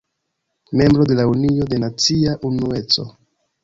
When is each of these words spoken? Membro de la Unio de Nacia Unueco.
Membro 0.77 1.03
de 1.03 1.13
la 1.19 1.27
Unio 1.27 1.63
de 1.65 1.77
Nacia 1.79 2.35
Unueco. 2.41 3.19